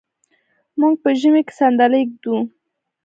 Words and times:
موږ 0.79 0.95
په 1.03 1.09
ژمي 1.19 1.41
کې 1.47 1.53
صندلی 1.59 2.01
ږدو. 2.09 2.37